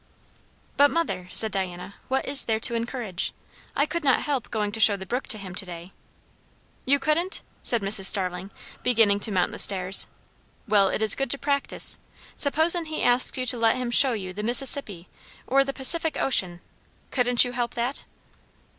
[0.77, 3.33] "But, mother!" said Diana, "what is there to encourage?
[3.75, 5.93] I could not help going to show the brook to him to day."
[6.87, 8.05] "You couldn't?" said Mrs.
[8.05, 8.49] Starling,
[8.81, 10.07] beginning to mount the stairs.
[10.67, 11.99] "Well, it is good to practise.
[12.35, 15.07] Suppose'n he asked you to let him show you the Mississippi
[15.45, 16.61] or the Pacific Ocean;
[17.11, 18.03] couldn't you help that?"